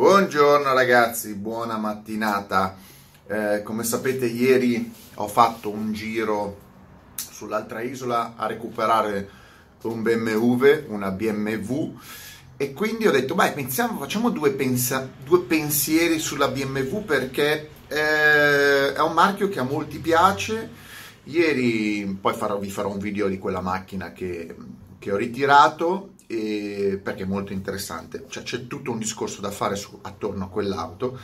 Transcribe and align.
Buongiorno 0.00 0.72
ragazzi, 0.72 1.34
buona 1.34 1.76
mattinata. 1.76 2.74
Eh, 3.26 3.62
come 3.62 3.84
sapete 3.84 4.24
ieri 4.24 4.90
ho 5.16 5.28
fatto 5.28 5.68
un 5.68 5.92
giro 5.92 6.58
sull'altra 7.16 7.82
isola 7.82 8.32
a 8.34 8.46
recuperare 8.46 9.28
un 9.82 10.00
BMW, 10.00 10.86
una 10.86 11.10
BMW 11.10 11.98
e 12.56 12.72
quindi 12.72 13.08
ho 13.08 13.10
detto, 13.10 13.34
beh, 13.34 13.52
iniziamo, 13.54 13.98
facciamo 13.98 14.30
due, 14.30 14.52
pensa- 14.52 15.06
due 15.22 15.42
pensieri 15.42 16.18
sulla 16.18 16.48
BMW 16.48 17.04
perché 17.04 17.68
eh, 17.86 18.94
è 18.94 19.00
un 19.00 19.12
marchio 19.12 19.50
che 19.50 19.58
a 19.58 19.64
molti 19.64 19.98
piace. 19.98 20.70
Ieri 21.24 22.16
poi 22.18 22.32
farò, 22.32 22.58
vi 22.58 22.70
farò 22.70 22.90
un 22.90 22.98
video 22.98 23.28
di 23.28 23.36
quella 23.36 23.60
macchina 23.60 24.12
che, 24.12 24.56
che 24.98 25.12
ho 25.12 25.16
ritirato 25.16 26.12
e, 26.30 27.00
perché 27.02 27.24
è 27.24 27.26
molto 27.26 27.52
interessante, 27.52 28.26
cioè, 28.28 28.44
c'è 28.44 28.68
tutto 28.68 28.92
un 28.92 28.98
discorso 28.98 29.40
da 29.40 29.50
fare 29.50 29.74
su, 29.74 29.98
attorno 30.02 30.44
a 30.44 30.48
quell'auto. 30.48 31.18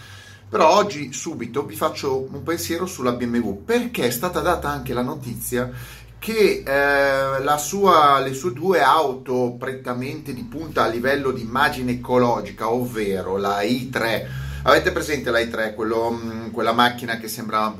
Però 0.49 0.77
oggi 0.77 1.13
subito 1.13 1.65
vi 1.65 1.75
faccio 1.75 2.29
un 2.31 2.43
pensiero 2.43 2.87
sulla 2.87 3.13
BMW 3.13 3.65
perché 3.65 4.07
è 4.07 4.11
stata 4.11 4.41
data 4.41 4.69
anche 4.69 4.93
la 4.93 5.03
notizia 5.03 5.71
che 6.19 6.63
eh, 6.65 7.59
sua, 7.59 8.21
le 8.21 8.33
sue 8.33 8.53
due 8.53 8.81
auto 8.81 9.57
prettamente 9.59 10.33
di 10.33 10.45
punta 10.45 10.85
a 10.85 10.89
livello 10.89 11.31
di 11.31 11.43
immagine 11.43 11.93
ecologica, 11.93 12.71
ovvero 12.71 13.37
la 13.37 13.61
i3, 13.63 14.27
avete 14.63 14.93
presente 14.93 15.31
la 15.31 15.41
i3, 15.41 15.75
quello, 15.75 16.11
mm, 16.11 16.51
quella 16.51 16.73
macchina 16.73 17.19
che 17.19 17.29
sembra 17.29 17.75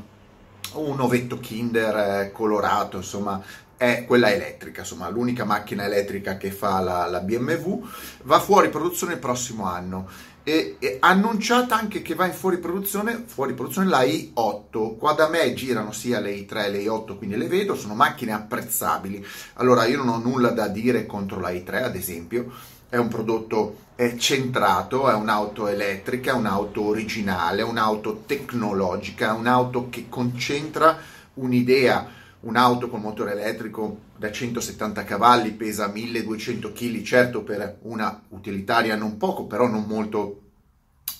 un 0.73 0.99
ovetto 0.99 1.39
Kinder 1.39 1.95
eh, 1.95 2.31
colorato, 2.31 2.97
insomma, 2.97 3.41
è 3.77 4.05
quella 4.05 4.31
elettrica, 4.31 4.81
insomma, 4.81 5.07
l'unica 5.07 5.45
macchina 5.45 5.85
elettrica 5.85 6.35
che 6.35 6.51
fa 6.51 6.79
la, 6.79 7.05
la 7.05 7.19
BMW, 7.19 7.87
va 8.23 8.39
fuori 8.39 8.69
produzione 8.69 9.13
il 9.13 9.19
prossimo 9.19 9.65
anno. 9.65 10.09
E, 10.43 10.77
annunciata 11.01 11.75
anche 11.75 12.01
che 12.01 12.15
va 12.15 12.25
in 12.25 12.33
fuori 12.33 12.57
produzione, 12.57 13.23
fuori 13.25 13.53
produzione 13.53 13.89
la 13.89 14.01
i8. 14.01 14.97
Qua 14.97 15.11
da 15.13 15.27
me 15.27 15.53
girano 15.53 15.91
sia 15.91 16.19
le 16.19 16.31
i3 16.31 16.65
e 16.65 16.69
le 16.69 16.83
i8, 16.83 17.17
quindi 17.17 17.35
le 17.35 17.47
vedo, 17.47 17.75
sono 17.75 17.93
macchine 17.93 18.31
apprezzabili. 18.31 19.23
Allora 19.55 19.85
io 19.85 19.97
non 19.97 20.09
ho 20.09 20.17
nulla 20.17 20.49
da 20.49 20.67
dire 20.67 21.05
contro 21.05 21.39
la 21.39 21.51
i3, 21.51 21.83
ad 21.83 21.95
esempio, 21.95 22.51
è 22.89 22.95
un 22.97 23.09
prodotto 23.09 23.85
è 23.97 24.15
centrato, 24.15 25.09
è 25.09 25.13
un'auto 25.15 25.67
elettrica, 25.67 26.31
è 26.31 26.35
un'auto 26.35 26.85
originale, 26.85 27.61
è 27.61 27.65
un'auto 27.65 28.23
tecnologica, 28.27 29.29
è 29.29 29.37
un'auto 29.37 29.89
che 29.89 30.05
concentra 30.07 30.97
un'idea 31.33 32.07
un'auto 32.47 32.89
con 32.89 33.01
motore 33.01 33.33
elettrico 33.33 33.99
da 34.15 34.31
170 34.31 35.03
cavalli 35.03 35.51
pesa 35.51 35.87
1200 35.87 36.71
kg, 36.71 37.01
certo 37.03 37.43
per 37.43 37.79
una 37.83 38.21
utilitaria 38.29 38.95
non 38.95 39.17
poco, 39.17 39.45
però 39.45 39.67
non 39.67 39.83
molto 39.83 40.41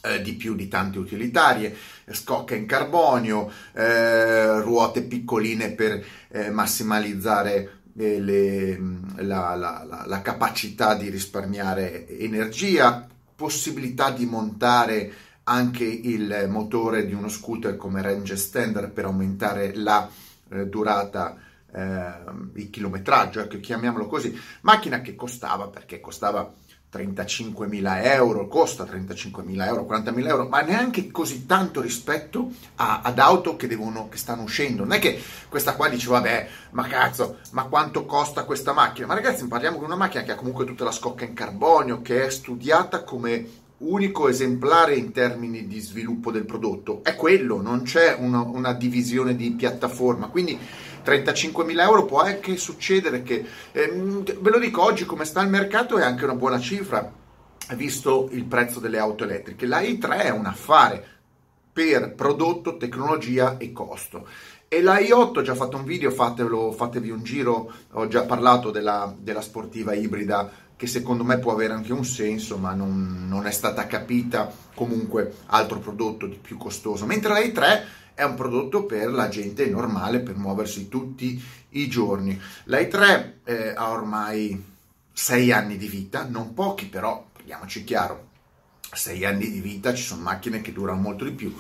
eh, 0.04 0.22
di 0.22 0.34
più 0.34 0.56
di 0.56 0.68
tante 0.68 1.00
utilitarie, 1.00 1.76
scocca 2.10 2.56
in 2.56 2.66
carbonio, 2.66 3.52
eh, 3.74 4.62
ruote 4.62 5.04
piccoline 5.04 5.72
per 5.72 6.04
eh, 6.30 6.50
massimalizzare 6.50 7.82
eh, 7.98 8.20
le, 8.20 8.80
la, 9.18 9.56
la, 9.56 9.86
la, 9.88 10.04
la 10.08 10.22
capacità 10.22 10.96
di 10.96 11.10
risparmiare 11.10 12.08
energia, 12.20 13.06
possibilità 13.36 14.12
di 14.12 14.26
montare 14.26 15.12
anche 15.44 15.84
il 15.84 16.48
motore 16.50 17.06
di 17.06 17.14
uno 17.14 17.30
scooter 17.30 17.76
come 17.78 18.02
range 18.02 18.34
extender 18.34 18.90
per 18.90 19.06
aumentare 19.06 19.74
la 19.76 20.10
eh, 20.50 20.68
durata, 20.68 21.38
eh, 21.74 22.14
il 22.56 22.70
chilometraggio, 22.70 23.42
ecco, 23.42 23.60
chiamiamolo 23.60 24.08
così, 24.08 24.38
macchina 24.62 25.02
che 25.02 25.16
costava, 25.16 25.68
perché 25.68 26.00
costava 26.00 26.52
35.000 26.92 28.06
euro, 28.06 28.48
costa 28.48 28.86
35.000 28.86 29.66
euro, 29.66 29.86
40.000 29.90 30.28
euro, 30.28 30.48
ma 30.48 30.62
neanche 30.62 31.12
così 31.12 31.46
tanto 31.46 31.82
rispetto 31.82 32.52
a, 32.76 33.02
ad 33.04 33.20
auto 33.20 33.58
che, 33.58 33.68
devono, 33.68 34.08
che 34.08 34.18
stanno 34.18 34.44
uscendo. 34.44 34.84
Non 34.84 34.94
è 34.94 35.00
che 35.00 35.22
questa 35.50 35.76
qua 35.76 35.90
dice, 35.90 36.08
vabbè, 36.08 36.48
ma 36.72 36.88
cazzo, 36.88 37.40
ma 37.52 37.64
quanto 37.66 38.06
costa 38.06 38.46
questa 38.46 38.72
macchina? 38.72 39.08
Ma 39.08 39.16
ragazzi, 39.16 39.46
parliamo 39.48 39.78
di 39.78 39.84
una 39.84 39.96
macchina 39.96 40.24
che 40.24 40.32
ha 40.32 40.36
comunque 40.36 40.66
tutta 40.66 40.86
la 40.86 40.92
scocca 40.92 41.26
in 41.26 41.34
carbonio, 41.34 42.02
che 42.02 42.26
è 42.26 42.30
studiata 42.30 43.04
come 43.04 43.66
unico 43.80 44.28
esemplare 44.28 44.96
in 44.96 45.12
termini 45.12 45.68
di 45.68 45.80
sviluppo 45.80 46.32
del 46.32 46.46
prodotto 46.46 47.02
è 47.04 47.16
quello, 47.16 47.62
non 47.62 47.84
c'è 47.84 48.16
una, 48.18 48.42
una 48.42 48.74
divisione 48.74 49.36
di 49.36 49.52
piattaforma. 49.52 50.28
Quindi 50.28 50.58
35.000 51.04 51.80
euro 51.82 52.06
può 52.06 52.22
anche 52.22 52.58
succedere 52.58 53.24
che, 53.24 53.46
ehm, 53.72 54.24
ve 54.40 54.50
lo 54.50 54.60
dico 54.60 54.82
oggi, 54.82 55.06
come 55.06 55.26
sta 55.26 55.42
il 55.42 55.50
mercato 55.50 55.98
è 55.98 56.04
anche 56.04 56.24
una 56.24 56.36
buona 56.36 56.60
cifra, 56.60 57.12
visto 57.76 58.30
il 58.32 58.46
prezzo 58.46 58.80
delle 58.80 58.98
auto 58.98 59.24
elettriche. 59.24 59.66
La 59.66 59.82
i3 59.82 60.22
è 60.24 60.30
un 60.30 60.46
affare 60.46 61.06
per 61.72 62.14
prodotto, 62.16 62.78
tecnologia 62.78 63.58
e 63.58 63.72
costo. 63.72 64.28
E 64.70 64.82
la 64.82 65.00
i8 65.00 65.38
ho 65.38 65.42
già 65.44 65.56
fatto 65.56 65.78
un 65.78 65.86
video, 65.86 66.12
fatelo, 66.12 66.74
fatevi 66.74 67.10
un 67.10 67.24
giro, 67.24 67.72
ho 67.92 68.08
già 68.08 68.24
parlato 68.24 68.70
della, 68.70 69.16
della 69.18 69.40
sportiva 69.40 69.94
ibrida 69.94 70.52
che 70.78 70.86
secondo 70.86 71.24
me 71.24 71.40
può 71.40 71.52
avere 71.52 71.74
anche 71.74 71.92
un 71.92 72.06
senso, 72.06 72.58
ma 72.58 72.74
non, 72.74 73.26
non, 73.28 73.48
è 73.48 73.52
stata 73.52 73.88
capita 73.88 74.54
comunque 74.76 75.38
altro 75.48 75.80
prodotto 75.80 76.28
di 76.28 76.38
più 76.40 76.56
costoso. 76.56 77.08
Mentre 77.08 77.34
la 77.34 77.40
i3 77.40 77.84
è 78.14 78.24
un 78.24 78.36
prodotto 78.36 78.86
per 78.86 79.12
la 79.12 79.28
gente 79.28 79.68
normale, 79.68 80.20
per 80.20 80.38
muoversi 80.38 80.88
tutti 80.88 81.44
i 81.70 81.88
giorni. 81.88 82.40
La 82.66 82.80
i3 82.80 83.32
eh, 83.44 83.74
ha 83.76 83.90
ormai 83.90 84.64
6 85.12 85.52
anni 85.52 85.78
di 85.78 85.88
vita, 85.88 86.28
non 86.30 86.54
pochi 86.54 86.86
però, 86.86 87.26
parliamoci 87.34 87.84
chiaro, 87.84 88.28
6 88.92 89.26
anni 89.26 89.50
di 89.50 89.60
vita, 89.60 89.96
ci 89.96 90.04
sono 90.04 90.22
macchine 90.22 90.62
che 90.62 90.74
durano 90.74 91.02
molto 91.02 91.24
di 91.24 91.32
più. 91.32 91.56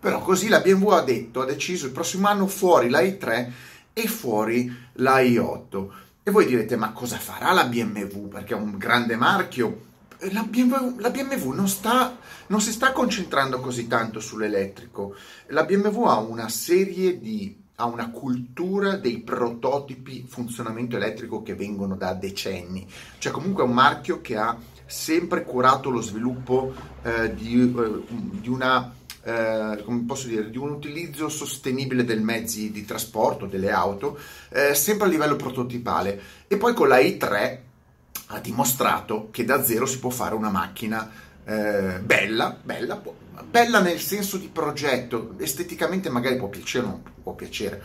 Però 0.00 0.20
così 0.20 0.48
la 0.48 0.60
BMW 0.60 0.88
ha 0.88 1.02
detto, 1.02 1.42
ha 1.42 1.44
deciso 1.44 1.84
il 1.84 1.92
prossimo 1.92 2.26
anno 2.26 2.46
fuori 2.46 2.88
la 2.88 3.02
i3 3.02 3.52
e 3.92 4.06
fuori 4.08 4.74
la 4.94 5.20
i8 5.20 5.88
e 6.24 6.30
voi 6.30 6.46
direte, 6.46 6.76
ma 6.76 6.92
cosa 6.92 7.16
farà 7.16 7.52
la 7.52 7.64
BMW? 7.64 8.28
Perché 8.28 8.54
è 8.54 8.56
un 8.56 8.78
grande 8.78 9.16
marchio. 9.16 9.90
La 10.30 10.44
BMW, 10.44 11.00
la 11.00 11.10
BMW 11.10 11.50
non, 11.50 11.66
sta, 11.66 12.16
non, 12.46 12.60
si 12.60 12.70
sta 12.70 12.92
concentrando 12.92 13.58
così 13.58 13.88
tanto 13.88 14.20
sull'elettrico. 14.20 15.16
La 15.48 15.64
BMW 15.64 16.04
ha 16.04 16.18
una 16.18 16.48
serie 16.48 17.18
di 17.18 17.60
ha 17.76 17.86
una 17.86 18.10
cultura 18.10 18.96
dei 18.96 19.20
prototipi 19.22 20.24
funzionamento 20.28 20.94
elettrico 20.94 21.42
che 21.42 21.56
vengono 21.56 21.96
da 21.96 22.14
decenni. 22.14 22.86
Cioè 23.18 23.32
comunque 23.32 23.64
è 23.64 23.66
un 23.66 23.72
marchio 23.72 24.20
che 24.20 24.36
ha 24.36 24.56
sempre 24.86 25.42
curato 25.42 25.90
lo 25.90 26.00
sviluppo 26.00 26.72
eh, 27.02 27.34
di, 27.34 27.60
eh, 27.60 28.02
di 28.40 28.48
una 28.48 28.92
eh, 29.24 29.82
come 29.84 30.04
posso 30.06 30.26
dire, 30.26 30.50
di 30.50 30.58
un 30.58 30.70
utilizzo 30.70 31.28
sostenibile 31.28 32.04
dei 32.04 32.20
mezzi 32.20 32.70
di 32.70 32.84
trasporto, 32.84 33.46
delle 33.46 33.70
auto, 33.70 34.18
eh, 34.50 34.74
sempre 34.74 35.06
a 35.06 35.10
livello 35.10 35.36
prototipale. 35.36 36.20
E 36.48 36.56
poi 36.56 36.74
con 36.74 36.88
la 36.88 36.98
i3 36.98 37.58
ha 38.26 38.40
dimostrato 38.40 39.28
che 39.30 39.44
da 39.44 39.64
zero 39.64 39.86
si 39.86 39.98
può 39.98 40.10
fare 40.10 40.34
una 40.34 40.50
macchina 40.50 41.10
eh, 41.44 41.98
bella, 42.00 42.56
bella, 42.62 43.00
bella 43.48 43.80
nel 43.80 44.00
senso 44.00 44.36
di 44.36 44.48
progetto, 44.48 45.34
esteticamente 45.38 46.08
magari 46.08 46.36
può 46.36 46.48
piacere 46.48 46.86
o 46.86 46.88
non 46.88 47.02
può 47.22 47.34
piacere, 47.34 47.82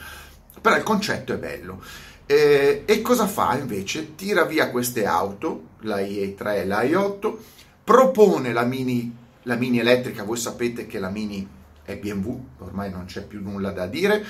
però 0.59 0.76
il 0.76 0.84
concetto 0.84 1.34
è 1.34 1.38
bello. 1.38 1.81
Eh, 2.26 2.84
e 2.86 3.02
cosa 3.02 3.26
fa 3.26 3.58
invece? 3.58 4.16
Tira 4.16 4.44
via 4.44 4.70
queste 4.70 5.06
auto, 5.06 5.64
la 5.81 6.00
i3 6.00 6.56
e 6.56 6.66
la 6.66 6.84
i8, 6.84 7.36
propone 7.84 8.52
la 8.52 8.64
mini 8.64 9.16
la 9.47 9.56
Mini 9.56 9.80
elettrica, 9.80 10.24
voi 10.24 10.38
sapete 10.38 10.85
che 10.85 11.00
la 11.00 11.09
Mini 11.09 11.47
è 11.84 11.97
BMW, 11.97 12.40
ormai 12.59 12.91
non 12.91 13.06
c'è 13.06 13.25
più 13.25 13.41
nulla 13.41 13.72
da 13.72 13.88
dire, 13.88 14.24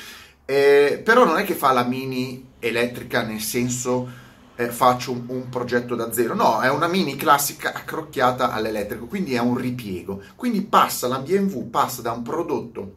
eh, 0.45 1.01
però 1.03 1.25
non 1.25 1.38
è 1.39 1.44
che 1.44 1.55
fa 1.55 1.72
la 1.72 1.83
Mini 1.83 2.51
elettrica 2.59 3.23
nel 3.23 3.41
senso 3.41 4.07
eh, 4.55 4.69
faccio 4.69 5.11
un, 5.11 5.23
un, 5.28 5.50
progetto 5.50 5.95
da 5.95 6.13
zero, 6.13 6.35
no, 6.35 6.61
è 6.61 6.69
una 6.69 6.88
Mini 6.88 7.16
classica 7.16 7.73
accrocchiata 7.73 8.53
all'elettrico, 8.53 9.07
quindi 9.07 9.33
è 9.33 9.39
un 9.39 9.57
ripiego, 9.57 10.22
quindi 10.35 10.61
passa 10.61 11.07
la 11.07 11.19
BMW, 11.19 11.67
passa 11.69 12.03
da 12.03 12.11
un 12.11 12.22
prodotto 12.22 12.96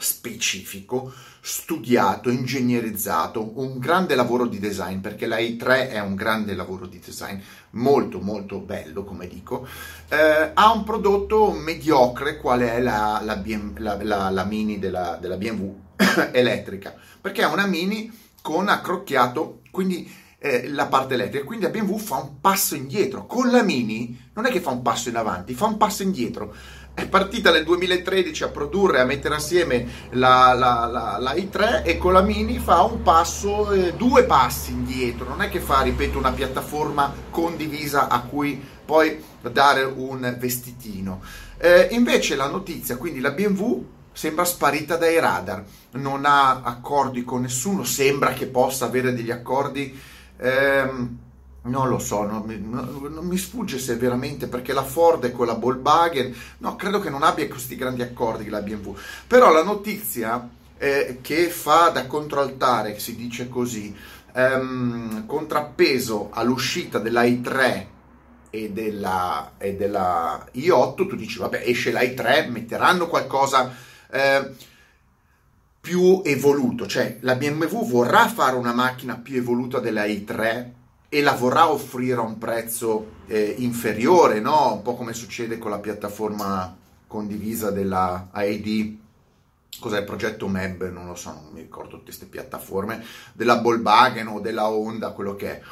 specifico, 0.00 1.12
studiato, 1.40 2.30
ingegnerizzato, 2.30 3.58
un 3.60 3.78
grande 3.78 4.14
lavoro 4.14 4.46
di 4.46 4.58
design, 4.58 4.98
perché 4.98 5.26
la 5.26 5.36
i3 5.36 5.90
è 5.90 6.00
un 6.00 6.14
grande 6.14 6.54
lavoro 6.54 6.86
di 6.86 6.98
design, 6.98 7.38
molto 7.70 8.20
molto 8.20 8.58
bello, 8.58 9.04
come 9.04 9.28
dico, 9.28 9.66
eh, 10.08 10.50
ha 10.52 10.72
un 10.72 10.84
prodotto 10.84 11.52
mediocre, 11.52 12.38
quale 12.38 12.72
è 12.72 12.80
la, 12.80 13.20
la, 13.22 13.36
BM, 13.36 13.74
la, 13.78 14.30
la 14.30 14.44
Mini 14.44 14.78
della, 14.78 15.18
della 15.20 15.36
BMW 15.36 15.74
elettrica, 16.32 16.94
perché 17.20 17.42
è 17.42 17.46
una 17.46 17.66
Mini 17.66 18.10
con 18.42 18.68
accrocchiato, 18.68 19.60
quindi 19.70 20.10
eh, 20.42 20.68
la 20.68 20.86
parte 20.86 21.14
elettrica, 21.14 21.44
quindi 21.44 21.66
la 21.66 21.70
BMW 21.70 21.98
fa 21.98 22.16
un 22.16 22.40
passo 22.40 22.74
indietro. 22.74 23.26
Con 23.26 23.50
la 23.50 23.62
Mini 23.62 24.30
non 24.32 24.46
è 24.46 24.50
che 24.50 24.60
fa 24.60 24.70
un 24.70 24.80
passo 24.80 25.10
in 25.10 25.16
avanti, 25.16 25.52
fa 25.52 25.66
un 25.66 25.76
passo 25.76 26.02
indietro. 26.02 26.54
È 26.94 27.06
partita 27.06 27.52
nel 27.52 27.64
2013 27.64 28.44
a 28.44 28.48
produrre, 28.48 29.00
a 29.00 29.04
mettere 29.04 29.34
assieme 29.34 29.86
la, 30.12 30.54
la, 30.54 30.86
la, 30.90 31.18
la 31.18 31.34
i3 31.34 31.84
e 31.84 31.98
con 31.98 32.14
la 32.14 32.22
Mini 32.22 32.58
fa 32.58 32.82
un 32.82 33.02
passo, 33.02 33.70
eh, 33.70 33.92
due 33.94 34.24
passi 34.24 34.72
indietro. 34.72 35.28
Non 35.28 35.42
è 35.42 35.50
che 35.50 35.60
fa, 35.60 35.82
ripeto, 35.82 36.16
una 36.18 36.32
piattaforma 36.32 37.12
condivisa 37.30 38.08
a 38.08 38.20
cui 38.22 38.60
poi 38.84 39.22
dare 39.42 39.82
un 39.82 40.36
vestitino. 40.38 41.20
Eh, 41.58 41.88
invece 41.90 42.34
la 42.34 42.48
notizia, 42.48 42.96
quindi 42.96 43.20
la 43.20 43.30
BMW 43.30 43.84
sembra 44.12 44.44
sparita 44.44 44.96
dai 44.96 45.20
radar, 45.20 45.64
non 45.92 46.24
ha 46.24 46.62
accordi 46.62 47.24
con 47.24 47.42
nessuno, 47.42 47.84
sembra 47.84 48.32
che 48.32 48.46
possa 48.46 48.86
avere 48.86 49.12
degli 49.12 49.30
accordi. 49.30 49.98
Ehm, 50.40 51.18
non 51.62 51.88
lo 51.88 51.98
so, 51.98 52.22
non 52.24 52.42
mi, 52.46 52.58
non, 52.58 53.26
mi, 53.26 53.36
sfugge 53.36 53.78
se 53.78 53.96
veramente 53.96 54.46
perché 54.46 54.72
la 54.72 54.82
Ford 54.82 55.24
è 55.24 55.44
la 55.44 55.52
Volkswagen, 55.52 56.34
no, 56.58 56.74
credo 56.76 57.00
che 57.00 57.10
non 57.10 57.22
abbia 57.22 57.46
questi 57.48 57.76
grandi 57.76 58.02
accordi 58.02 58.48
la 58.48 58.62
BMW. 58.62 58.96
Però 59.26 59.52
la 59.52 59.62
notizia 59.62 60.48
eh, 60.78 61.18
che 61.20 61.50
fa 61.50 61.90
da 61.90 62.06
controaltare, 62.06 62.98
si 62.98 63.14
dice 63.14 63.50
così, 63.50 63.94
ehm, 64.32 65.26
contrappeso 65.26 66.30
all'uscita 66.32 66.98
della 66.98 67.24
i3 67.24 67.86
e 68.48 68.70
della, 68.70 69.52
e 69.58 69.74
della 69.76 70.46
i8, 70.54 71.06
tu 71.06 71.14
dici, 71.14 71.38
vabbè, 71.38 71.62
esce 71.66 71.92
la 71.92 72.00
i3, 72.00 72.50
metteranno 72.50 73.06
qualcosa. 73.06 73.70
Eh, 74.10 74.50
più 75.80 76.20
evoluto, 76.24 76.86
cioè 76.86 77.18
la 77.20 77.36
BMW 77.36 77.84
vorrà 77.86 78.28
fare 78.28 78.56
una 78.56 78.72
macchina 78.72 79.16
più 79.16 79.36
evoluta 79.36 79.78
della 79.78 80.04
i3 80.04 80.70
e 81.08 81.22
la 81.22 81.32
vorrà 81.32 81.70
offrire 81.70 82.20
a 82.20 82.24
un 82.24 82.38
prezzo 82.38 83.22
eh, 83.26 83.54
inferiore, 83.58 84.40
no? 84.40 84.74
un 84.74 84.82
po' 84.82 84.94
come 84.94 85.12
succede 85.12 85.58
con 85.58 85.70
la 85.70 85.78
piattaforma 85.78 86.76
condivisa 87.06 87.70
della 87.70 88.28
AED 88.30 88.98
cos'è 89.80 90.00
il 90.00 90.04
progetto 90.04 90.46
MEB, 90.46 90.90
non 90.90 91.06
lo 91.06 91.14
so, 91.14 91.32
non 91.32 91.52
mi 91.52 91.60
ricordo 91.60 91.90
tutte 91.92 92.04
queste 92.04 92.26
piattaforme, 92.26 93.02
della 93.32 93.60
Volkswagen 93.60 94.26
o 94.26 94.40
della 94.40 94.68
Honda, 94.68 95.12
quello 95.12 95.36
che 95.36 95.50
è. 95.52 95.62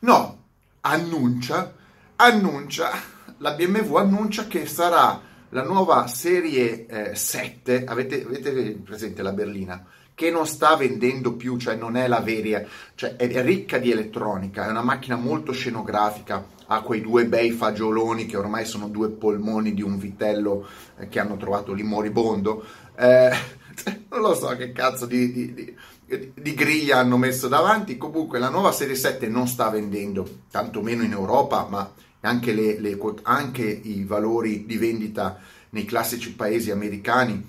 No, 0.00 0.42
annuncia 0.82 1.74
annuncia, 2.20 2.90
la 3.38 3.52
BMW 3.52 3.96
annuncia 3.96 4.46
che 4.46 4.66
sarà 4.66 5.20
la 5.50 5.62
nuova 5.62 6.06
serie 6.06 6.86
eh, 6.86 7.14
7, 7.14 7.84
avete, 7.84 8.22
avete, 8.22 8.72
presente 8.84 9.22
la 9.22 9.32
berlina, 9.32 9.84
che 10.14 10.30
non 10.30 10.46
sta 10.46 10.76
vendendo 10.76 11.34
più, 11.34 11.56
cioè 11.58 11.76
non 11.76 11.96
è 11.96 12.08
la 12.08 12.20
vera, 12.20 12.64
cioè 12.94 13.16
è 13.16 13.42
ricca 13.42 13.78
di 13.78 13.90
elettronica, 13.90 14.66
è 14.66 14.70
una 14.70 14.82
macchina 14.82 15.16
molto 15.16 15.52
scenografica, 15.52 16.44
ha 16.66 16.82
quei 16.82 17.00
due 17.00 17.26
bei 17.26 17.50
fagioloni 17.50 18.26
che 18.26 18.36
ormai 18.36 18.66
sono 18.66 18.88
due 18.88 19.08
polmoni 19.10 19.72
di 19.72 19.82
un 19.82 19.96
vitello 19.96 20.66
eh, 20.98 21.08
che 21.08 21.20
hanno 21.20 21.36
trovato 21.36 21.72
lì 21.72 21.82
moribondo. 21.82 22.64
Eh, 22.96 23.30
non 24.10 24.20
lo 24.20 24.34
so 24.34 24.48
che 24.48 24.72
cazzo 24.72 25.06
di, 25.06 25.32
di, 25.32 25.54
di, 25.54 26.32
di, 26.34 26.54
griglia 26.54 26.98
hanno 26.98 27.16
messo 27.16 27.48
davanti. 27.48 27.96
Comunque 27.96 28.38
la 28.38 28.50
nuova 28.50 28.72
serie 28.72 28.96
7 28.96 29.28
non 29.28 29.46
sta 29.46 29.70
vendendo, 29.70 30.28
tantomeno 30.50 31.04
in 31.04 31.12
Europa, 31.12 31.66
ma 31.70 31.90
anche, 32.28 32.52
le, 32.52 32.78
le, 32.78 32.98
anche 33.22 33.64
i 33.64 34.04
valori 34.04 34.66
di 34.66 34.76
vendita 34.76 35.40
nei 35.70 35.84
classici 35.84 36.34
paesi 36.34 36.70
americani 36.70 37.44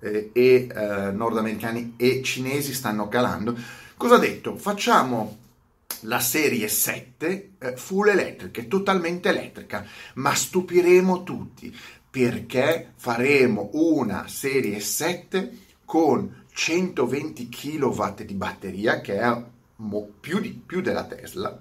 eh, 0.00 0.30
e 0.32 0.68
eh, 0.70 1.10
nordamericani 1.12 1.94
e 1.96 2.22
cinesi 2.22 2.74
stanno 2.74 3.08
calando. 3.08 3.56
Cosa 3.96 4.16
ha 4.16 4.18
detto? 4.18 4.56
Facciamo 4.56 5.38
la 6.02 6.20
serie 6.20 6.68
7 6.68 7.50
eh, 7.58 7.76
full 7.76 8.08
electrica, 8.08 8.62
totalmente 8.64 9.28
elettrica, 9.28 9.86
ma 10.14 10.34
stupiremo 10.34 11.22
tutti 11.22 11.74
perché 12.10 12.92
faremo 12.96 13.70
una 13.74 14.26
serie 14.28 14.80
7 14.80 15.58
con 15.84 16.44
120 16.52 17.48
kW 17.48 18.22
di 18.24 18.34
batteria, 18.34 19.00
che 19.00 19.18
è 19.18 19.42
più, 20.20 20.40
di, 20.40 20.50
più 20.50 20.80
della 20.80 21.04
Tesla, 21.04 21.58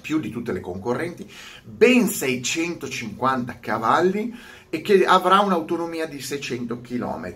più 0.00 0.18
di 0.20 0.30
tutte 0.30 0.52
le 0.52 0.60
concorrenti, 0.60 1.30
ben 1.62 2.08
650 2.08 3.58
cavalli 3.60 4.34
e 4.68 4.80
che 4.80 5.04
avrà 5.04 5.40
un'autonomia 5.40 6.06
di 6.06 6.20
600 6.20 6.80
km. 6.80 7.34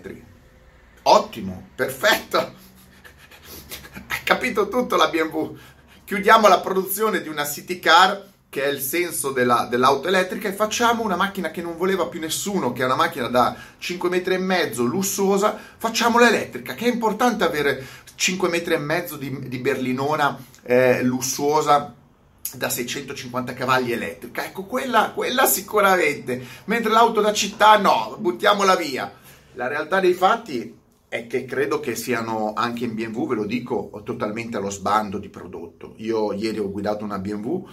Ottimo, 1.03 1.69
perfetto. 1.75 2.69
Ha 3.93 4.23
capito 4.23 4.69
tutto 4.69 4.95
la 4.95 5.09
BMW. 5.09 5.57
Chiudiamo 6.05 6.47
la 6.47 6.61
produzione 6.61 7.21
di 7.21 7.27
una 7.27 7.45
city 7.45 7.79
car 7.79 8.29
che 8.47 8.63
è 8.63 8.67
il 8.67 8.81
senso 8.81 9.31
della, 9.31 9.67
dell'auto 9.69 10.09
elettrica 10.09 10.49
e 10.49 10.53
facciamo 10.53 11.03
una 11.03 11.15
macchina 11.15 11.51
che 11.51 11.61
non 11.61 11.77
voleva 11.77 12.07
più 12.07 12.19
nessuno, 12.19 12.73
che 12.73 12.81
è 12.81 12.85
una 12.85 12.95
macchina 12.95 13.27
da 13.27 13.55
5 13.77 14.09
metri 14.09 14.33
e 14.33 14.37
mezzo, 14.37 14.83
lussuosa, 14.83 15.57
facciamola 15.77 16.27
elettrica, 16.27 16.73
che 16.73 16.85
è 16.85 16.89
importante 16.89 17.45
avere 17.45 17.85
5 18.15 18.49
metri 18.49 18.73
e 18.73 18.77
mezzo 18.77 19.15
di, 19.15 19.47
di 19.47 19.57
berlinona 19.59 20.37
eh, 20.63 21.01
lussuosa 21.01 21.95
da 22.55 22.69
650 22.69 23.53
cavalli 23.53 23.91
elettrica. 23.91 24.45
Ecco, 24.45 24.63
quella, 24.63 25.11
quella 25.13 25.45
sicuramente. 25.45 26.43
Mentre 26.65 26.91
l'auto 26.91 27.21
da 27.21 27.33
città 27.33 27.77
no, 27.77 28.17
buttiamola 28.19 28.75
via. 28.75 29.11
La 29.53 29.67
realtà 29.67 29.99
dei 29.99 30.13
fatti 30.13 30.79
è 31.07 31.27
che 31.27 31.43
credo 31.43 31.81
che 31.81 31.95
siano 31.95 32.53
anche 32.55 32.85
in 32.85 32.95
BMW, 32.95 33.27
ve 33.27 33.35
lo 33.35 33.45
dico, 33.45 34.01
totalmente 34.05 34.55
allo 34.57 34.69
sbando 34.69 35.17
di 35.17 35.27
prodotto. 35.27 35.95
Io 35.97 36.31
ieri 36.31 36.59
ho 36.59 36.71
guidato 36.71 37.03
una 37.03 37.19
BMW 37.19 37.67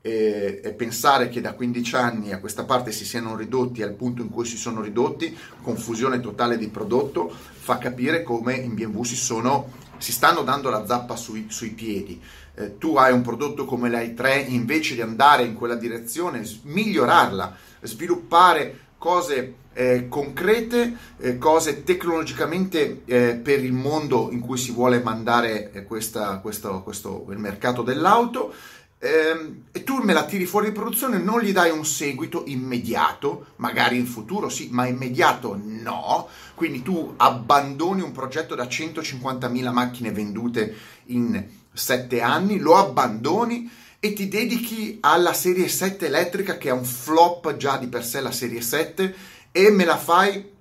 e, 0.00 0.60
e, 0.64 0.72
pensare 0.72 1.28
che 1.28 1.40
da 1.40 1.52
15 1.52 1.96
anni 1.96 2.32
a 2.32 2.40
questa 2.40 2.64
parte 2.64 2.92
si 2.92 3.04
siano 3.04 3.36
ridotti 3.36 3.82
al 3.82 3.92
punto 3.92 4.22
in 4.22 4.30
cui 4.30 4.46
si 4.46 4.56
sono 4.56 4.80
ridotti, 4.80 5.36
confusione 5.60 6.20
totale 6.20 6.56
di 6.56 6.68
prodotto, 6.68 7.30
fa 7.30 7.76
capire 7.76 8.22
come 8.22 8.54
in 8.54 8.74
BMW 8.74 9.02
si, 9.02 9.16
sono, 9.16 9.70
si 9.98 10.12
stanno 10.12 10.42
dando 10.42 10.70
la 10.70 10.86
zappa 10.86 11.16
sui, 11.16 11.46
sui 11.48 11.70
piedi. 11.70 12.20
Eh, 12.54 12.78
tu 12.78 12.96
hai 12.96 13.12
un 13.12 13.22
prodotto 13.22 13.64
come 13.64 13.88
l'i3, 13.88 14.46
invece 14.48 14.94
di 14.94 15.00
andare 15.00 15.44
in 15.44 15.54
quella 15.54 15.76
direzione, 15.76 16.42
migliorarla, 16.62 17.56
sviluppare 17.82 18.86
cose 18.98 19.54
eh, 19.78 20.08
concrete, 20.08 20.96
eh, 21.18 21.38
cose 21.38 21.84
tecnologicamente 21.84 23.02
eh, 23.04 23.36
per 23.36 23.62
il 23.62 23.72
mondo 23.72 24.28
in 24.32 24.40
cui 24.40 24.58
si 24.58 24.72
vuole 24.72 25.00
mandare 25.00 25.70
eh, 25.70 25.84
questa, 25.84 26.38
questo, 26.38 26.82
questo, 26.82 27.26
il 27.30 27.38
mercato 27.38 27.82
dell'auto, 27.82 28.52
ehm, 28.98 29.64
e 29.72 29.84
tu 29.84 30.02
me 30.02 30.12
la 30.12 30.24
tiri 30.24 30.46
fuori 30.46 30.66
di 30.66 30.72
produzione, 30.72 31.18
non 31.18 31.40
gli 31.40 31.52
dai 31.52 31.70
un 31.70 31.84
seguito 31.84 32.44
immediato, 32.46 33.46
magari 33.56 33.96
in 33.96 34.06
futuro 34.06 34.48
sì, 34.48 34.68
ma 34.70 34.86
immediato 34.86 35.58
no, 35.62 36.28
quindi 36.54 36.82
tu 36.82 37.14
abbandoni 37.16 38.02
un 38.02 38.12
progetto 38.12 38.54
da 38.54 38.64
150.000 38.64 39.72
macchine 39.72 40.12
vendute 40.12 40.74
in 41.06 41.44
sette 41.72 42.20
anni, 42.20 42.58
lo 42.58 42.76
abbandoni 42.76 43.70
e 44.00 44.12
ti 44.12 44.28
dedichi 44.28 44.98
alla 45.00 45.32
serie 45.32 45.68
7 45.68 46.06
elettrica 46.06 46.56
che 46.56 46.68
è 46.68 46.72
un 46.72 46.84
flop 46.84 47.56
già 47.56 47.76
di 47.78 47.88
per 47.88 48.04
sé 48.04 48.20
la 48.20 48.30
serie 48.30 48.60
7 48.60 49.14
e 49.50 49.70
me 49.70 49.84
la 49.84 49.96
fai 49.96 50.56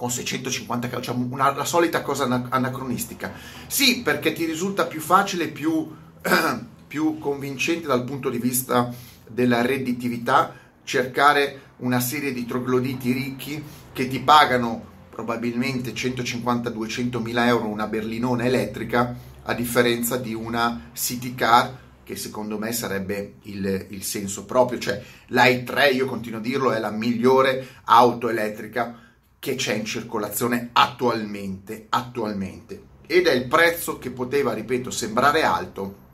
con 0.00 0.10
650 0.10 0.88
cavalli, 0.88 1.04
cioè 1.04 1.14
una, 1.14 1.54
la 1.54 1.66
solita 1.66 2.00
cosa 2.00 2.24
anacronistica. 2.48 3.34
Sì, 3.66 4.00
perché 4.00 4.32
ti 4.32 4.46
risulta 4.46 4.86
più 4.86 4.98
facile, 4.98 5.48
più, 5.48 5.94
più 6.90 7.20
convincente 7.20 7.86
dal 7.86 8.02
punto 8.02 8.28
di 8.30 8.38
vista 8.38 8.92
della 9.24 9.62
redditività 9.62 10.52
cercare 10.82 11.60
una 11.76 12.00
serie 12.00 12.32
di 12.32 12.44
trogloditi 12.44 13.12
ricchi 13.12 13.62
che 13.92 14.08
ti 14.08 14.18
pagano 14.18 14.88
probabilmente 15.08 15.92
150-200 15.92 17.22
mila 17.22 17.46
euro 17.46 17.68
una 17.68 17.86
berlinone 17.86 18.46
elettrica 18.46 19.16
a 19.44 19.54
differenza 19.54 20.16
di 20.16 20.34
una 20.34 20.90
city 20.92 21.36
car 21.36 21.78
che 22.02 22.16
secondo 22.16 22.58
me 22.58 22.72
sarebbe 22.72 23.34
il, 23.42 23.86
il 23.90 24.02
senso 24.02 24.44
proprio, 24.44 24.80
cioè 24.80 25.00
l'i3, 25.28 25.94
io 25.94 26.06
continuo 26.06 26.40
a 26.40 26.42
dirlo, 26.42 26.72
è 26.72 26.80
la 26.80 26.90
migliore 26.90 27.68
auto 27.84 28.28
elettrica 28.28 28.98
che 29.38 29.54
c'è 29.54 29.74
in 29.74 29.84
circolazione 29.84 30.70
attualmente, 30.72 31.86
attualmente. 31.88 32.82
Ed 33.06 33.28
è 33.28 33.32
il 33.32 33.46
prezzo 33.46 33.98
che 33.98 34.10
poteva, 34.10 34.52
ripeto, 34.52 34.90
sembrare 34.90 35.44
alto 35.44 36.08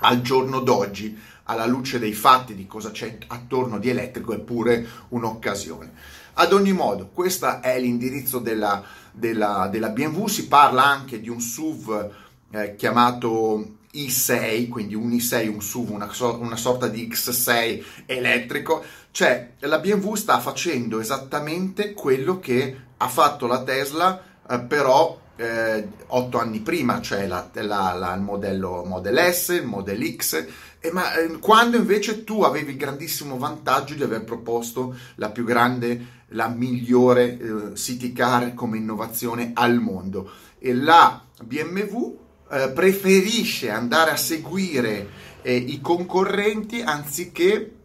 al 0.00 0.20
giorno 0.22 0.60
d'oggi, 0.60 1.18
alla 1.44 1.66
luce 1.66 1.98
dei 1.98 2.12
fatti 2.12 2.54
di 2.54 2.66
cosa 2.66 2.90
c'è 2.90 3.18
attorno 3.28 3.78
di 3.78 3.90
elettrico, 3.90 4.32
è 4.32 4.38
pure 4.38 4.86
un'occasione. 5.08 5.92
Ad 6.34 6.52
ogni 6.52 6.72
modo, 6.72 7.10
questo 7.12 7.60
è 7.60 7.78
l'indirizzo 7.78 8.38
della, 8.38 8.82
della, 9.12 9.68
della 9.70 9.90
BMW, 9.90 10.26
si 10.26 10.48
parla 10.48 10.84
anche 10.84 11.20
di 11.20 11.28
un 11.28 11.40
SUV 11.40 12.10
eh, 12.50 12.74
chiamato 12.76 13.80
i6, 13.92 14.68
quindi 14.68 14.94
un 14.94 15.10
i6, 15.10 15.52
un 15.52 15.60
SUV, 15.60 15.90
una, 15.90 16.10
una, 16.38 16.56
sorta 16.56 16.88
di 16.88 17.06
X6 17.06 17.84
elettrico, 18.06 18.82
cioè 19.10 19.52
la 19.60 19.78
BMW 19.78 20.14
sta 20.14 20.40
facendo 20.40 21.00
esattamente 21.00 21.92
quello 21.92 22.38
che 22.38 22.76
ha 22.96 23.08
fatto 23.08 23.46
la 23.46 23.62
Tesla, 23.62 24.22
eh, 24.48 24.58
però 24.60 25.20
eh, 25.42 25.88
otto 26.08 26.38
anni 26.38 26.60
prima, 26.60 27.00
cioè 27.00 27.26
la, 27.26 27.50
la, 27.54 27.94
la, 27.98 28.14
il 28.14 28.20
modello 28.20 28.84
Model 28.84 29.32
S, 29.32 29.48
il 29.48 29.66
Model 29.66 30.14
X, 30.16 30.46
eh, 30.78 30.92
ma 30.92 31.14
eh, 31.14 31.38
quando 31.38 31.76
invece 31.76 32.22
tu 32.22 32.42
avevi 32.42 32.72
il 32.72 32.76
grandissimo 32.76 33.36
vantaggio 33.38 33.94
di 33.94 34.04
aver 34.04 34.22
proposto 34.22 34.96
la 35.16 35.30
più 35.30 35.44
grande, 35.44 36.20
la 36.28 36.46
migliore 36.46 37.38
eh, 37.38 37.74
city 37.74 38.12
car 38.12 38.54
come 38.54 38.76
innovazione 38.76 39.50
al 39.54 39.80
mondo. 39.80 40.30
E 40.60 40.72
la 40.74 41.24
BMW 41.42 42.18
eh, 42.48 42.70
preferisce 42.72 43.68
andare 43.70 44.12
a 44.12 44.16
seguire 44.16 45.08
eh, 45.42 45.56
i 45.56 45.80
concorrenti 45.80 46.82
anziché 46.82 47.76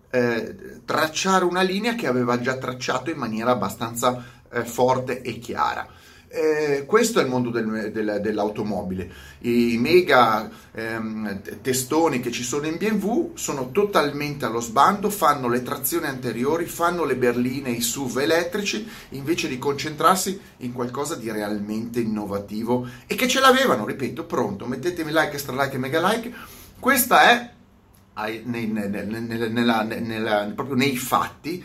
tracciare 0.85 1.43
una 1.43 1.61
linea 1.61 1.93
che 1.93 2.07
aveva 2.07 2.39
già 2.39 2.55
tracciato 2.57 3.11
in 3.11 3.17
maniera 3.17 3.51
abbastanza 3.51 4.23
forte 4.63 5.21
e 5.21 5.37
chiara. 5.37 5.85
Eh, 6.29 6.83
questo 6.85 7.19
è 7.19 7.23
il 7.23 7.29
mondo 7.29 7.49
del, 7.49 7.91
del, 7.91 8.19
dell'automobile. 8.21 9.09
I 9.39 9.77
mega 9.79 10.49
ehm, 10.73 11.61
testoni 11.61 12.19
che 12.19 12.31
ci 12.31 12.43
sono 12.43 12.67
in 12.67 12.75
BMW 12.77 13.31
sono 13.35 13.71
totalmente 13.71 14.43
allo 14.43 14.59
sbando, 14.59 15.09
fanno 15.09 15.47
le 15.47 15.63
trazioni 15.63 16.07
anteriori, 16.07 16.65
fanno 16.65 17.05
le 17.05 17.15
berline, 17.15 17.69
i 17.69 17.81
SUV 17.81 18.19
elettrici, 18.19 18.87
invece 19.09 19.47
di 19.47 19.57
concentrarsi 19.57 20.39
in 20.57 20.73
qualcosa 20.73 21.15
di 21.15 21.31
realmente 21.31 22.01
innovativo 22.01 22.87
e 23.07 23.15
che 23.15 23.27
ce 23.27 23.39
l'avevano, 23.39 23.85
ripeto, 23.85 24.25
pronto. 24.25 24.65
Mettetemi 24.65 25.11
like, 25.11 25.31
extra 25.33 25.55
like 25.55 25.75
e 25.75 25.79
mega 25.79 26.05
like. 26.05 26.33
Questa 26.77 27.29
è 27.29 27.51
nella, 28.43 29.83
nella, 29.83 30.51
proprio 30.55 30.75
nei 30.75 30.97
fatti 30.97 31.63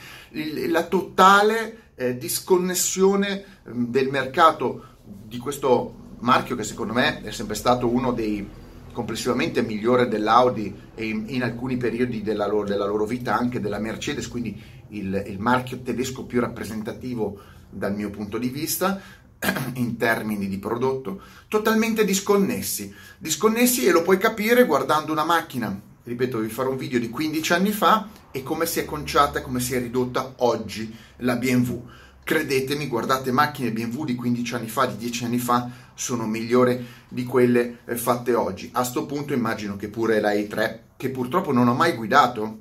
la 0.68 0.84
totale 0.84 1.78
eh, 2.02 2.18
disconnessione 2.18 3.44
mm, 3.68 3.84
del 3.84 4.08
mercato 4.08 4.84
di 5.04 5.38
questo 5.38 6.00
marchio 6.18 6.56
che 6.56 6.64
secondo 6.64 6.92
me 6.92 7.22
è 7.22 7.30
sempre 7.30 7.54
stato 7.54 7.88
uno 7.88 8.12
dei 8.12 8.60
complessivamente 8.92 9.62
migliore 9.62 10.08
dell'Audi 10.08 10.74
e 10.94 11.06
in, 11.06 11.24
in 11.28 11.42
alcuni 11.42 11.76
periodi 11.76 12.22
della 12.22 12.46
loro, 12.46 12.66
della 12.66 12.84
loro, 12.84 13.06
vita 13.06 13.36
anche 13.36 13.60
della 13.60 13.78
Mercedes, 13.78 14.28
quindi 14.28 14.60
il, 14.88 15.24
il 15.28 15.38
marchio 15.38 15.80
tedesco 15.80 16.24
più 16.24 16.40
rappresentativo 16.40 17.40
dal 17.70 17.94
mio 17.94 18.10
punto 18.10 18.36
di 18.36 18.48
vista 18.48 19.00
in 19.74 19.96
termini 19.96 20.46
di 20.46 20.58
prodotto, 20.58 21.22
totalmente 21.48 22.04
disconnessi. 22.04 22.94
Disconnessi 23.16 23.86
e 23.86 23.92
lo 23.92 24.02
puoi 24.02 24.18
capire 24.18 24.66
guardando 24.66 25.10
una 25.10 25.24
macchina 25.24 25.90
ripeto, 26.04 26.38
vi 26.38 26.48
farò 26.48 26.70
un 26.70 26.76
video 26.76 26.98
di 26.98 27.10
15 27.10 27.52
anni 27.52 27.70
fa 27.70 28.08
e 28.30 28.42
come 28.42 28.66
si 28.66 28.80
è 28.80 28.84
conciata, 28.84 29.42
come 29.42 29.60
si 29.60 29.74
è 29.74 29.78
ridotta 29.78 30.34
oggi 30.38 30.94
la 31.18 31.36
BMW. 31.36 31.88
Credetemi, 32.24 32.86
guardate 32.86 33.32
macchine 33.32 33.72
BMW 33.72 34.04
di 34.04 34.14
15 34.14 34.54
anni 34.54 34.68
fa, 34.68 34.86
di 34.86 34.96
10 34.96 35.24
anni 35.24 35.38
fa, 35.38 35.68
sono 35.94 36.26
migliori 36.26 36.84
di 37.08 37.24
quelle 37.24 37.78
eh, 37.84 37.96
fatte 37.96 38.34
oggi. 38.34 38.70
A 38.72 38.80
questo 38.80 39.06
punto 39.06 39.32
immagino 39.32 39.76
che 39.76 39.88
pure 39.88 40.20
la 40.20 40.32
E3, 40.32 40.78
che 40.96 41.10
purtroppo 41.10 41.52
non 41.52 41.68
ho 41.68 41.74
mai 41.74 41.94
guidato, 41.94 42.58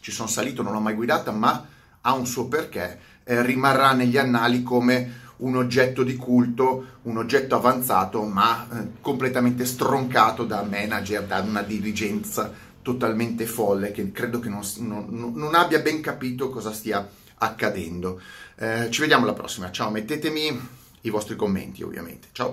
ci 0.00 0.10
sono 0.10 0.28
salito, 0.28 0.62
non 0.62 0.72
l'ho 0.72 0.80
mai 0.80 0.94
guidata, 0.94 1.32
ma 1.32 1.66
ha 2.00 2.12
un 2.14 2.26
suo 2.26 2.46
perché, 2.48 2.98
eh, 3.24 3.42
rimarrà 3.42 3.92
negli 3.92 4.18
annali 4.18 4.62
come 4.62 5.22
un 5.36 5.56
oggetto 5.56 6.02
di 6.02 6.16
culto, 6.16 6.98
un 7.02 7.16
oggetto 7.16 7.56
avanzato, 7.56 8.22
ma 8.22 8.66
eh, 8.70 8.88
completamente 9.00 9.64
stroncato 9.64 10.44
da 10.44 10.62
manager, 10.62 11.24
da 11.24 11.40
una 11.40 11.62
dirigenza 11.62 12.52
totalmente 12.84 13.46
folle 13.46 13.92
che 13.92 14.12
credo 14.12 14.38
che 14.40 14.50
non, 14.50 14.60
non, 14.80 15.32
non 15.34 15.54
abbia 15.54 15.80
ben 15.80 16.02
capito 16.02 16.50
cosa 16.50 16.70
stia 16.70 17.08
accadendo. 17.36 18.20
Eh, 18.56 18.88
ci 18.90 19.00
vediamo 19.00 19.24
alla 19.24 19.32
prossima, 19.32 19.70
ciao, 19.70 19.90
mettetemi 19.90 20.60
i 21.00 21.10
vostri 21.10 21.34
commenti 21.34 21.82
ovviamente, 21.82 22.28
ciao. 22.32 22.52